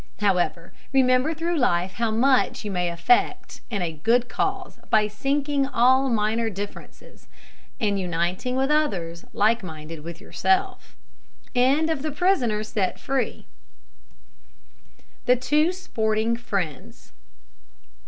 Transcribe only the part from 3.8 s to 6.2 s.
a good cause by sinking all